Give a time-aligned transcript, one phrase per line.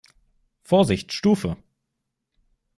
[0.63, 1.57] Vorsicht Stufe!